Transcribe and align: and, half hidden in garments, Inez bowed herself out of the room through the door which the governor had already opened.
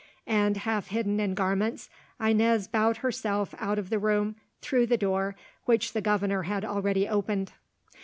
and, 0.25 0.57
half 0.57 0.87
hidden 0.87 1.19
in 1.19 1.35
garments, 1.35 1.87
Inez 2.19 2.67
bowed 2.67 2.97
herself 3.05 3.53
out 3.59 3.77
of 3.77 3.91
the 3.91 3.99
room 3.99 4.35
through 4.59 4.87
the 4.87 4.97
door 4.97 5.35
which 5.65 5.93
the 5.93 6.01
governor 6.01 6.41
had 6.41 6.65
already 6.65 7.07
opened. 7.07 7.51